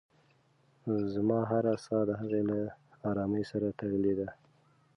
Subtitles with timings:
[1.13, 2.59] زما هره ساه د هغې له
[3.09, 4.29] ارامۍ سره تړلې ده.